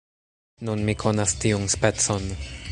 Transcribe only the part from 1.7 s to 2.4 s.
specon.